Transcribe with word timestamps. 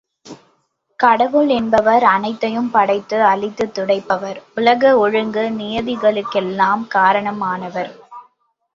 கடவுள் 0.99 1.49
என்பவர் 1.49 2.03
அனைத்தையும் 2.05 2.71
படைத்து 2.71 3.23
அளித்துக் 3.23 3.75
துடைப்பவர், 3.75 4.41
உலக 4.55 4.97
ஒழுங்கு, 4.97 5.45
நியதிகளுக்கெல்லாம் 5.59 6.87
காரணம் 6.87 7.41
ஆனவர். 7.51 7.91